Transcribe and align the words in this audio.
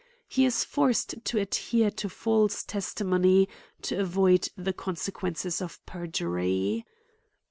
Jle 0.31 0.47
is 0.47 0.63
forced 0.63 1.23
to 1.25 1.37
adhere 1.39 1.91
to 1.91 2.09
false 2.09 2.63
testimony 2.63 3.47
to 3.83 3.99
avoid 3.99 4.49
the 4.57 4.73
consequen 4.73 5.37
ces 5.37 5.61
of 5.61 5.79
perjury. 5.85 6.87